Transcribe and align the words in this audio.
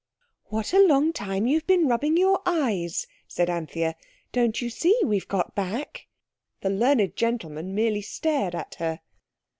"What 0.45 0.73
a 0.73 0.81
long 0.83 1.13
time 1.13 1.45
you've 1.45 1.67
been 1.67 1.87
rubbing 1.87 2.17
your 2.17 2.41
eyes!" 2.43 3.05
said 3.27 3.51
Anthea; 3.51 3.95
"don't 4.31 4.59
you 4.59 4.67
see 4.67 4.99
we've 5.03 5.27
got 5.27 5.53
back?" 5.53 6.07
The 6.61 6.71
learned 6.71 7.15
gentleman 7.15 7.75
merely 7.75 8.01
stared 8.01 8.55
at 8.55 8.73
her. 8.79 9.01